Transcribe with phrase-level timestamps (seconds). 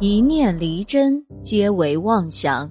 [0.00, 2.70] 一念离真，皆为妄想。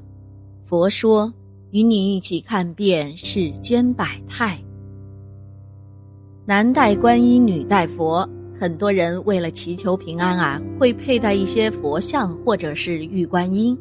[0.64, 1.34] 佛说，
[1.72, 4.58] 与你一起看遍世间百态。
[6.46, 8.28] 男戴观音，女戴佛。
[8.58, 13.78] 很多人为了祈求平安啊，会佩戴一些佛像或者是玉观音。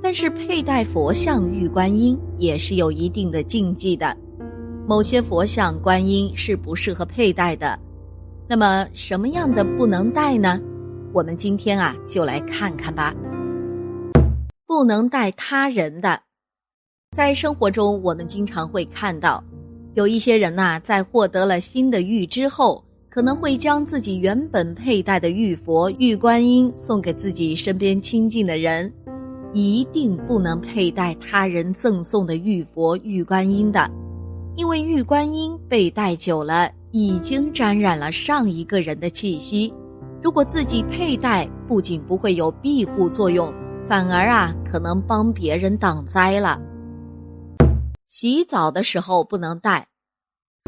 [0.00, 4.16] 但是佩戴佛像、玉观音也是有一定的禁忌的。
[4.86, 7.76] 某些佛像、观音是不适合佩戴的。
[8.48, 10.60] 那么什么样的不能戴呢？
[11.16, 13.14] 我们今天啊，就来看看吧。
[14.66, 16.20] 不能戴他人的，
[17.16, 19.42] 在生活中我们经常会看到，
[19.94, 22.84] 有一些人呐，在获得了新的玉之后。
[23.08, 28.92] 可能会将自己原本佩戴的玉佛、玉观音送给自己身边亲近的人，
[29.54, 33.90] 一定不能佩戴他人赠送的玉佛、玉观音的，
[34.54, 39.72] 因为玉观音被戴久了，已经沾染了上一个人的气息。
[40.26, 43.54] 如果自己佩戴，不仅不会有庇护作用，
[43.86, 46.60] 反而啊，可能帮别人挡灾了。
[48.08, 49.86] 洗澡的时候不能戴，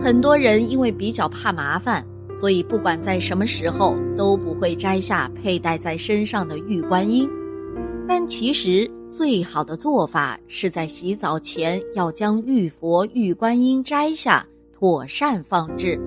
[0.01, 2.07] 很多人因为比较怕麻烦。
[2.37, 7.29] 所以，不管在什么时候都不会摘下佩戴在身上的玉观音。
[8.07, 15.99] 但其实最好的做法是在洗澡前要将玉佛、玉观音摘下，妥善放置。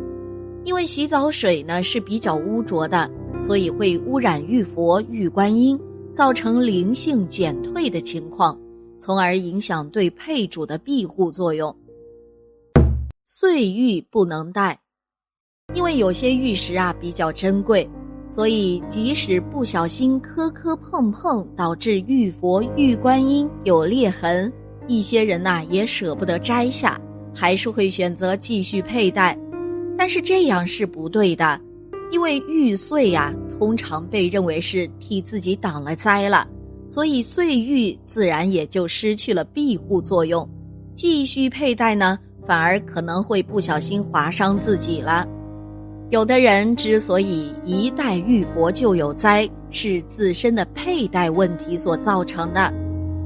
[0.64, 3.12] 因为洗澡水呢是比较污浊的，
[3.42, 5.78] 所以会污染玉佛、玉观音，
[6.14, 8.58] 造成灵性减退的情况，
[9.00, 11.76] 从而影响对配主的庇护作用。
[13.26, 14.80] 碎玉不能戴。
[15.74, 17.90] 因为有些玉石啊比较珍贵，
[18.28, 24.52] 所以即使不小心磕磕碰碰导致玉佛、玉观音有裂痕，
[24.88, 27.00] 一些人呐也舍不得摘下，
[27.34, 29.38] 还是会选择继续佩戴。
[29.98, 31.60] 但是这样是不对的，
[32.12, 36.48] 因为玉碎呀通常被认为是替自己挡了灾了，
[36.90, 40.48] 所以碎玉自然也就失去了庇护作用。
[40.94, 45.26] 继续佩戴呢，反而可能会不小心划伤自己了。
[46.10, 52.70] 有的人之所以一戴玉佛就有灾，是自身的佩戴问题所造成的；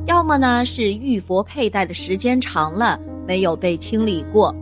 [0.05, 4.53] 要么呢是玉佛佩戴的时间长了没有被清理过；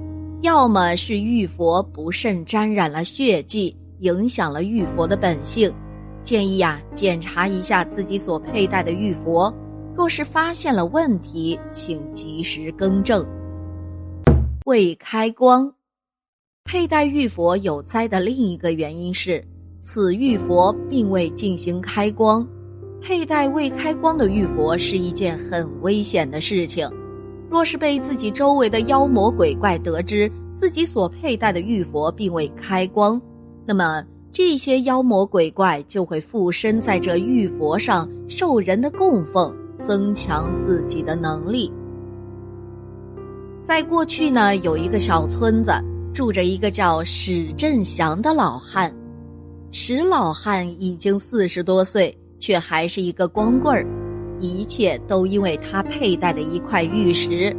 [0.41, 5.73] 要么是玉佛不慎沾染了血迹，影响了玉佛的本性。
[6.21, 9.53] 建议呀，检查一下自己所佩戴的玉佛，
[9.95, 13.25] 若是发现了问题，请及时更正。
[14.65, 15.73] 未开光。
[16.63, 19.45] 佩戴玉佛有灾的另一个原因是，
[19.81, 22.47] 此玉佛并未进行开光。
[23.01, 26.89] 佩戴未开光的玉佛是一件很危险的事情。
[27.49, 33.21] 若是被自己周围的妖魔鬼怪得知自己所佩戴的玉佛并未开光，
[33.65, 41.71] 那么这些妖魔鬼怪就会附身在这玉佛上受人的供奉，增强自己的能力。
[43.63, 45.71] 在过去呢，有一个小村子。
[46.13, 48.93] 住着一个叫史振祥的老汉，
[49.71, 53.83] 史老汉已经四十多岁，却还是一个光棍儿，
[54.39, 57.51] 一切都因为他佩戴的一块玉石。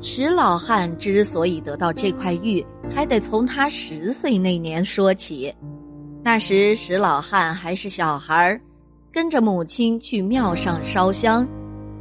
[0.00, 5.54] 史老汉之所以得到这块玉，还得从他十岁那年说起。
[6.22, 8.60] 那时史老汉还是小孩儿，
[9.12, 11.46] 跟着母亲去庙上烧香。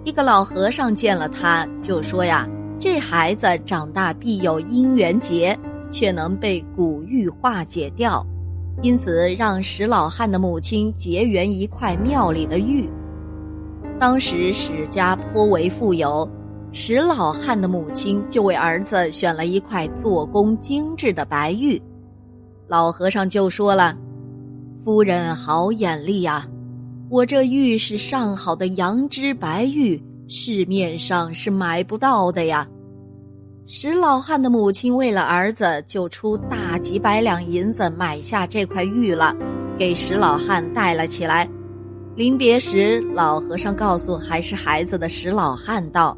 [0.03, 2.47] 一个老和尚见了他，就说呀。
[2.79, 5.57] 这孩子长大必有姻缘劫，
[5.91, 8.23] 却能被古玉化解掉，
[8.83, 12.87] 因此让史老汉的母亲结缘一块庙里的玉。
[13.99, 16.29] 当时史家颇为富有，
[16.71, 21.81] 石老汉的母亲就为儿子选了一块做工精致的白玉。
[22.67, 23.97] 老和尚就说了
[24.83, 26.45] ：“夫人好眼力呀，
[27.09, 32.67] 我这玉是上好的羊脂白玉。”市面上是买不到的呀。
[33.63, 39.33] 石老汉的母亲为了儿子，就出大几百两银子买下这块玉了，
[39.77, 41.49] 给石老汉戴了起来。
[42.17, 46.17] 临别时，老和尚告诉还是孩子的石老汉道：“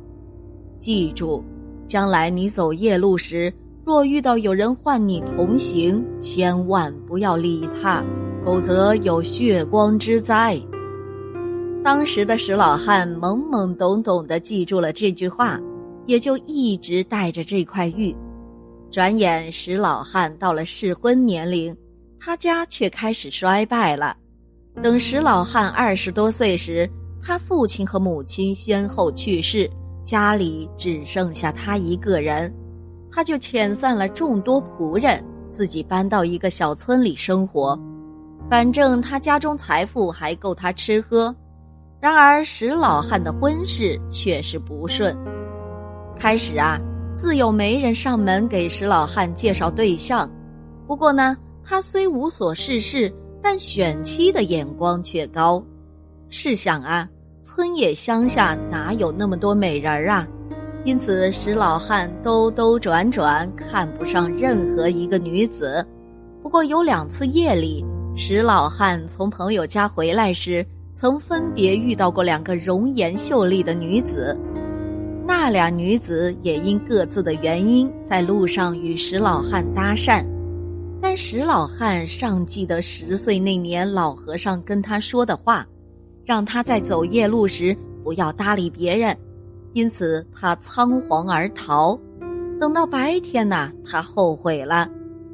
[0.80, 1.44] 记住，
[1.88, 3.54] 将来你走夜路时，
[3.86, 8.04] 若遇到有人唤你同行，千万不要理他，
[8.46, 10.60] 否则有血光之灾。”
[11.84, 15.60] 当时的石老汉懵懵懂懂地记住了这句话，
[16.06, 18.16] 也就一直带着这块玉。
[18.92, 21.76] 转眼石老汉到了适婚年龄，
[22.20, 24.16] 他家却开始衰败了。
[24.84, 26.90] 等石老汉二十多岁时，
[27.22, 29.70] 他父亲和母亲先后去世，
[30.09, 32.51] 家里只剩下他一个人，
[33.11, 37.79] 他就遣散了众多仆人，自己搬到一个小村里生活。
[38.50, 41.35] 反正他家中财富还够他吃喝。
[42.00, 45.15] 然而石老汉的婚事却是不顺。
[46.17, 46.79] 开始啊，
[47.15, 50.27] 自有媒人上门给石老汉介绍对象，
[50.88, 53.13] 不过呢，他虽无所事事，
[53.44, 55.63] 但选妻的眼光却高。
[56.29, 57.07] 试想啊，
[57.44, 60.27] 村野乡下哪有那么多美人儿啊？
[60.83, 65.86] 因此石老汉兜兜转转，看不上任何一个女子。
[66.41, 70.65] 不过有两次夜里，石老汉从朋友家回来时。
[70.95, 74.38] 曾分别遇到过两个容颜秀丽的女子，
[75.25, 80.25] 那俩女子也因各自的原因在路上与石老汉搭讪，
[81.01, 85.65] 但石老汉尚记得十岁那年老和尚跟他说的话，
[86.30, 89.18] 让他在走夜路时不要搭理别人，
[89.74, 92.00] 因此他仓皇而逃。
[92.60, 94.88] 等到白天呐，他后悔了，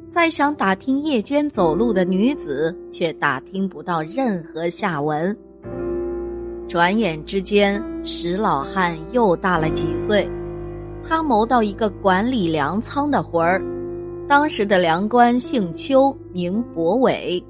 [0.08, 5.36] 再想打听夜间走路的女子，却打听不到任何下文。
[6.66, 10.26] 转眼之间，石老汉又大了几岁。
[11.06, 13.62] 他谋到一个管理粮仓的活儿。
[14.26, 17.44] 当时的粮官姓邱，名伯伟。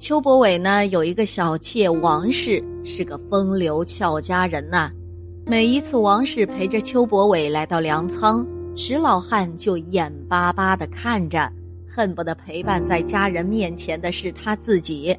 [0.00, 4.90] 邱伯伟呢，有一个小妾王氏，是个风流俏佳人呐。
[5.44, 11.52] 每一次王氏陪着邱伯伟来到粮仓，石老汉就眼巴巴地看着，
[11.86, 15.14] 恨不得陪伴在家人面前的是他自己。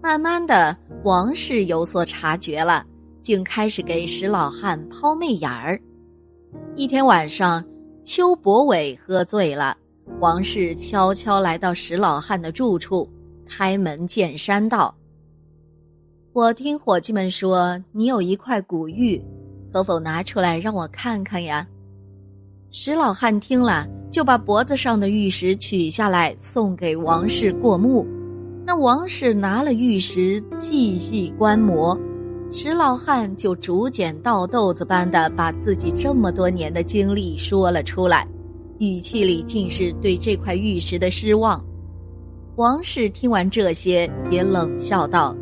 [0.00, 0.74] 慢慢的，
[1.04, 2.82] 王氏有所察觉了，
[3.20, 5.78] 竟开始给石老汉抛媚眼儿。
[6.74, 7.62] 一天晚上，
[8.02, 9.76] 邱伯伟喝醉了，
[10.20, 13.06] 王氏悄悄来到石老汉的住处，
[13.50, 14.94] 开门见山道
[16.32, 19.20] ：“我听伙计们说你有一块古玉，
[19.72, 21.66] 可否拿出来让我看看呀？”
[22.70, 28.06] 石老汉听了，就把脖子上的玉石取下来送给王氏过目。
[28.64, 31.98] 那王氏拿了玉石细细观摩，
[32.52, 38.24] 石老汉就竹简倒豆子般的把自己这么多年的经历说了出来，
[38.78, 41.60] 语气里尽是对这块玉石的失望。
[42.60, 45.34] 王氏听完这些，也冷笑道：“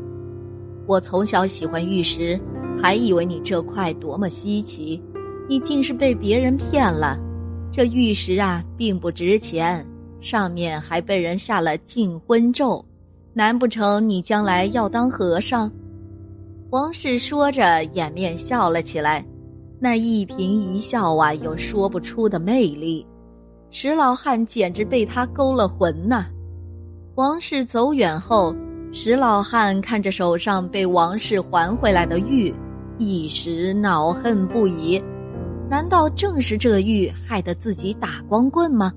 [0.86, 2.38] 我从小喜欢玉石，
[2.80, 5.02] 还以为你这块多么稀奇，
[5.48, 7.18] 你竟是被别人骗了。
[7.72, 9.84] 这玉石啊，并不值钱，
[10.20, 12.84] 上面还被人下了禁婚咒。”
[13.34, 15.68] 难不成你将来要当和尚？
[16.70, 19.26] 王氏说着，掩面笑了起来，
[19.80, 23.04] 那一颦一笑啊，有说不出的魅力。
[23.72, 26.26] 石老汉简直被他勾了魂呐！
[27.18, 28.54] 王氏走远后，
[28.92, 32.54] 石老汉看着手上被王氏还回来的玉，
[32.96, 35.02] 一时恼恨不已。
[35.68, 38.92] 难道正是这玉害得自己打光棍吗？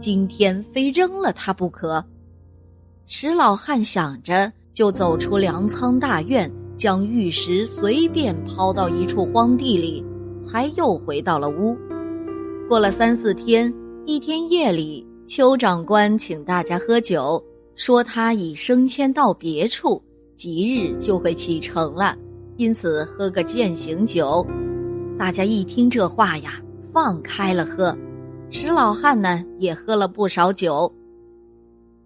[0.00, 2.02] 今天非扔了他不可！
[3.04, 10.02] 石老汉想着，就走出粮仓大院，将玉石随便抛到一处荒地里，
[10.42, 11.76] 才又回到了屋。
[12.66, 13.70] 过了三四天，
[14.06, 17.42] 一天夜里，邱长官请大家喝酒，
[17.78, 20.02] 说他已升迁到别处，
[20.34, 22.16] 即日就会启程了，
[22.56, 24.44] 因此喝个践行酒。
[25.16, 26.60] 大家一听这话呀，
[26.92, 27.96] 放开了喝。
[28.50, 30.92] 石老汉呢，也喝了不少酒。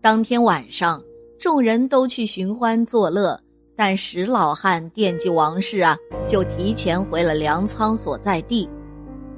[0.03, 1.03] 当天晚上，
[1.39, 3.41] 众人都去寻欢作乐，
[3.75, 5.97] 但石老汉惦记王氏啊，
[6.29, 8.69] 就提前回了粮仓所在地。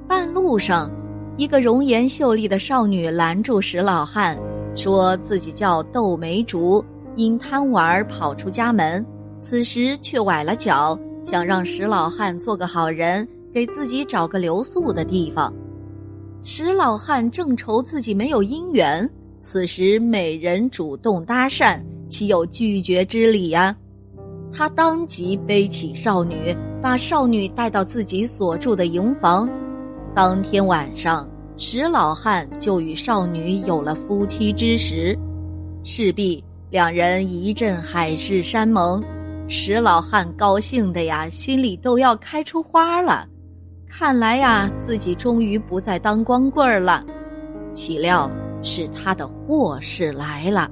[0.09, 0.91] 半路上，
[1.37, 4.37] 一个容颜秀丽的少女拦住石老汉，
[4.76, 6.85] 说自己叫窦梅竹，
[7.16, 9.04] 因贪玩跑出家门，
[9.40, 15.52] 此时却崴了脚，想让石老汉做个好人，给自己找个留宿的地方。
[16.43, 19.09] 石老汉正愁自己没有姻缘。
[19.40, 21.78] 此时美人主动搭讪，
[22.09, 23.76] 岂有拒绝之理呀？
[24.50, 29.49] 他当即背起少女，把少女带到自己所住的营房。
[30.14, 35.19] 当天晚上，石老汉就与少女有了夫妻之实。
[35.83, 39.03] 势必两人一阵海誓山盟，
[39.49, 43.27] 石老汉高兴的呀，心里都要开出花了。
[43.89, 47.05] 看来呀，自己终于不再当光棍了。
[47.73, 48.31] 岂料。
[48.67, 50.71] 是他的祸事来了。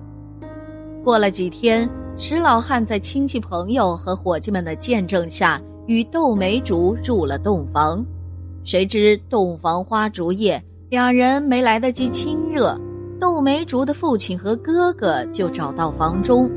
[1.04, 1.86] 过了几天，
[2.16, 8.02] 石老汉在亲戚朋友和伙计们的见证下，与窦梅竹入了洞房。
[8.64, 12.78] 谁知洞房花烛夜，两人没来得及亲热，
[13.18, 16.50] 窦梅竹的父亲和哥哥就找到房中。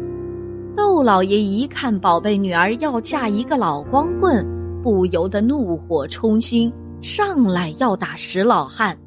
[0.75, 4.45] 窦老爷一看宝贝女儿要嫁一个老光棍，
[4.83, 8.97] 不由得怒火冲心，上来要打石老汉。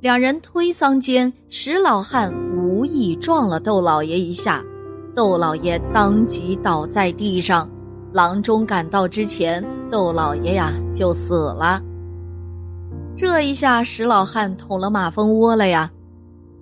[0.00, 4.64] 两人推搡间，石老汉无意撞了窦老爷一下，
[5.14, 7.70] 窦老爷当即倒在地上，
[8.12, 11.80] 郎中赶到之前，窦老爷呀就死了。
[13.16, 15.90] 这一下，石老汉捅了马蜂窝了呀！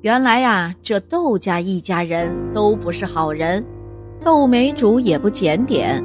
[0.03, 3.65] 原来呀，这窦家一家人都不是好人，
[4.23, 6.01] 窦梅竹也不检点。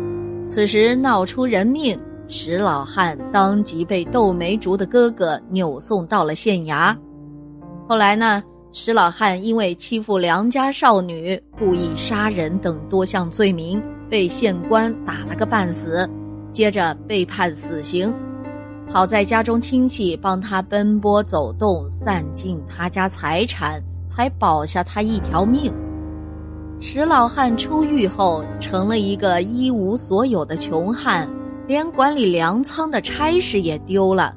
[0.48, 6.98] 此时闹出人命，石老汉当即被窦梅竹的哥哥扭送到了县衙。
[7.88, 8.42] 后来呢，
[8.72, 13.82] 石老汉因为欺负良家少女、故意杀人等多项罪名。
[14.10, 16.10] 被县官打了个半死，
[16.52, 18.12] 接着被判死刑。
[18.92, 25.72] 好在家中亲戚帮他奔波走动，散尽他家财产，才保下他一条命。
[26.80, 31.30] 石老汉出狱后，成了一个一无所有的穷汉，
[31.68, 34.36] 连管理粮仓的差事也丢了。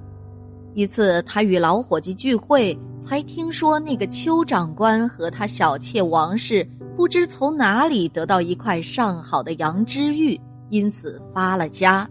[0.75, 6.69] 一次，他与老伙计聚会，才听说那个邱长官和他小妾王氏。
[6.95, 12.07] 不知从哪里得到一块上好的羊脂玉，因此发了家。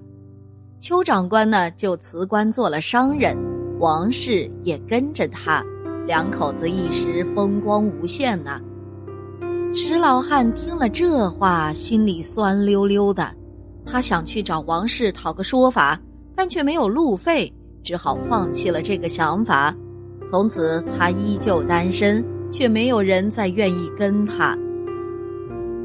[0.81, 3.37] 邱长官呢就辞官做了商人，
[3.77, 5.63] 王氏也跟着他，
[6.07, 8.59] 两口子一时风光无限呐。
[9.75, 13.31] 石老汉听了这话，心里酸溜溜的。
[13.85, 16.01] 他想去找王氏讨个说法，
[16.35, 19.75] 但却没有路费，只好放弃了这个想法。
[20.31, 24.57] 从此他依旧单身，却没有人再愿意跟他。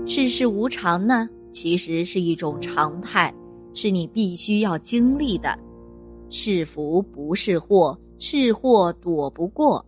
[0.07, 3.33] 世事无常呢，其实是一种常态，
[3.77, 5.57] 是你必须要经历的。
[6.31, 9.85] 是福不是祸，是祸躲不过。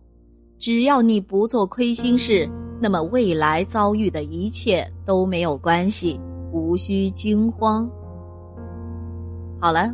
[0.59, 2.47] 只要你不做亏心事，
[2.79, 6.19] 那么未来遭遇的一切都没有关系，
[6.53, 7.89] 无需惊慌。
[9.59, 9.93] 好了，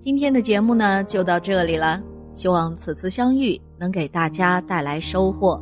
[0.00, 2.02] 今天的节目呢就到这里了。
[2.34, 5.60] 希望此次相遇能给大家带来收获。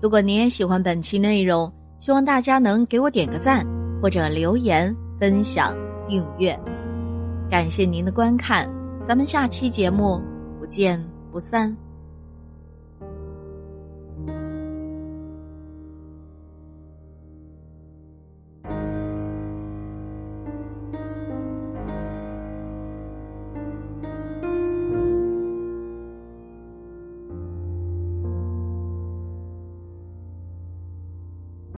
[0.00, 3.66] 如果您也喜欢本期内容，希望大家能给我点个赞，
[4.00, 5.76] 或者留言、分享、
[6.06, 6.58] 订阅，
[7.50, 8.70] 感谢您的观看，
[9.04, 10.22] 咱们下期节目
[10.60, 11.76] 不见不散。